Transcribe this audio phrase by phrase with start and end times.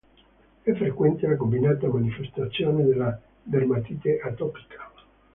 [0.63, 4.91] È frequente la combinata manifestazione della dermatite atopica.